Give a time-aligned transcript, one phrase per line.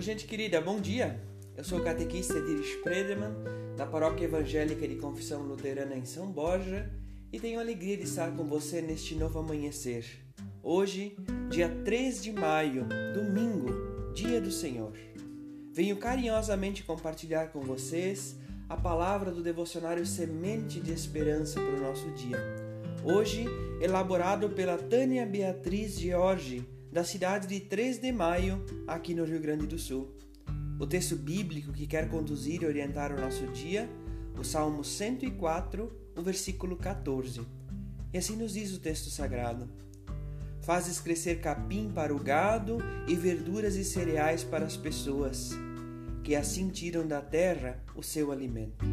[0.00, 1.20] gente querida, bom dia!
[1.56, 3.34] Eu sou o catequista Edir Spredeman,
[3.76, 6.88] da Paróquia Evangélica de Confissão Luterana em São Borja,
[7.32, 10.04] e tenho a alegria de estar com você neste novo amanhecer.
[10.62, 11.16] Hoje,
[11.50, 14.92] dia 3 de maio, domingo, dia do Senhor.
[15.72, 18.36] Venho carinhosamente compartilhar com vocês
[18.68, 22.38] a palavra do devocionário Semente de Esperança para o nosso dia.
[23.02, 23.46] Hoje,
[23.80, 29.66] elaborado pela Tânia Beatriz George, da cidade de 3 de Maio, aqui no Rio Grande
[29.66, 30.14] do Sul.
[30.80, 33.88] O texto bíblico que quer conduzir e orientar o nosso dia,
[34.38, 37.42] o Salmo 104, o versículo 14.
[38.12, 39.68] E assim nos diz o texto sagrado:
[40.62, 45.50] Fazes crescer capim para o gado e verduras e cereais para as pessoas,
[46.22, 48.86] que assim tiram da terra o seu alimento.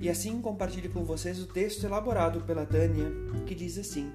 [0.00, 3.06] E assim compartilho com vocês o texto elaborado pela Tânia,
[3.46, 4.10] que diz assim: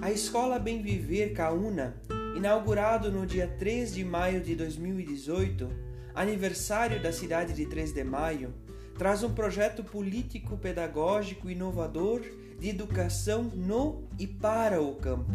[0.00, 1.96] a Escola Bem Viver Caúna,
[2.36, 5.68] inaugurado no dia 3 de maio de 2018,
[6.14, 8.54] aniversário da cidade de 3 de maio,
[8.96, 12.22] traz um projeto político-pedagógico inovador
[12.60, 15.32] de educação no e para o campo.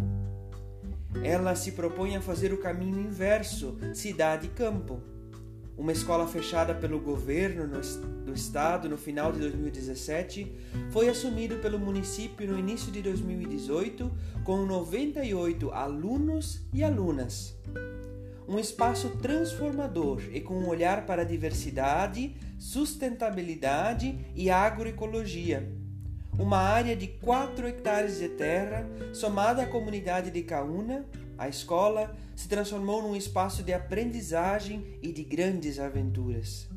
[1.22, 5.13] Ela se propõe a fazer o caminho inverso, cidade-campo
[5.78, 10.52] uma escola fechada pelo governo do estado no final de 2017
[10.92, 14.12] foi assumido pelo município no início de 2018
[14.44, 17.56] com 98 alunos e alunas.
[18.48, 25.72] Um espaço transformador e com um olhar para a diversidade, sustentabilidade e agroecologia.
[26.38, 31.06] Uma área de 4 hectares de terra, somada à comunidade de Caúna,
[31.44, 36.70] a escola se transformou num espaço de aprendizagem e de grandes aventuras.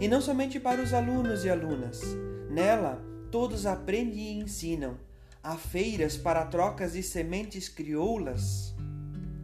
[0.00, 2.00] E não somente para os alunos e alunas.
[2.48, 4.96] Nela, todos aprendem e ensinam.
[5.42, 8.74] Há feiras para trocas de sementes crioulas.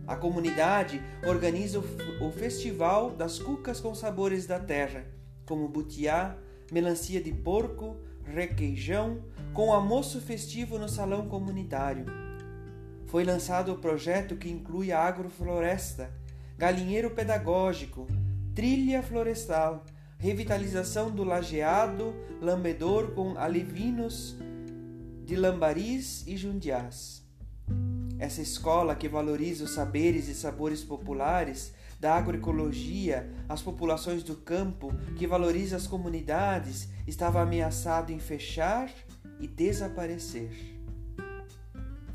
[0.07, 5.05] A comunidade organiza o Festival das Cucas com Sabores da Terra,
[5.45, 6.37] como butiá,
[6.71, 12.28] melancia de porco, requeijão, com almoço festivo no salão comunitário
[13.09, 16.13] foi lançado o projeto que inclui a agrofloresta,
[16.59, 18.07] galinheiro pedagógico,
[18.55, 19.85] trilha florestal,
[20.19, 24.37] revitalização do lajeado, lambedor com alevinos
[25.25, 27.23] de lambaris e jundiás.
[28.19, 34.93] Essa escola que valoriza os saberes e sabores populares da agroecologia, as populações do campo,
[35.17, 38.91] que valoriza as comunidades, estava ameaçado em fechar
[39.41, 40.78] e desaparecer.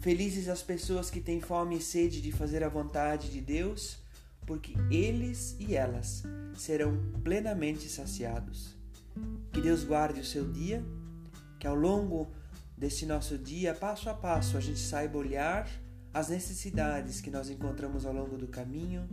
[0.04, 4.00] Felizes as pessoas que têm fome e sede de fazer a vontade de Deus,
[4.46, 6.24] porque eles e elas
[6.58, 8.76] serão plenamente saciados.
[9.54, 10.84] Que Deus guarde o seu dia,
[11.58, 12.30] que ao longo
[12.78, 15.70] desse nosso dia, passo a passo, a gente saiba olhar
[16.14, 19.08] as necessidades que nós encontramos ao longo do caminho,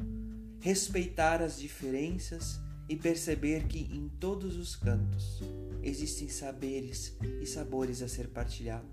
[0.58, 2.58] respeitar as diferenças
[2.88, 5.40] e perceber que em todos os cantos
[5.84, 8.90] existem saberes e sabores a ser partilhados.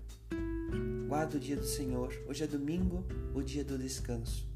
[1.08, 2.12] Guarda o dia do Senhor.
[2.28, 3.02] Hoje é domingo,
[3.34, 4.46] o dia do descanso.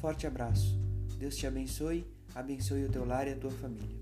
[0.00, 0.74] Forte abraço.
[1.18, 3.94] Deus te abençoe, abençoe o teu lar e a tua família.